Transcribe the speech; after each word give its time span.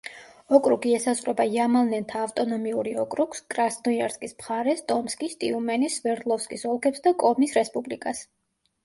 ოკრუგი 0.57 0.93
ესაზღვრება 0.99 1.43
იამალ-ნენთა 1.57 2.23
ავტონომიური 2.27 2.93
ოკრუგს, 3.03 3.43
კრასნოიარსკის 3.55 4.33
მხარეს, 4.39 4.81
ტომსკის, 4.93 5.37
ტიუმენის, 5.45 5.99
სვერდლოვსკის 6.01 6.65
ოლქებს 6.71 7.05
და 7.09 7.15
კომის 7.27 7.55
რესპუბლიკას. 7.61 8.25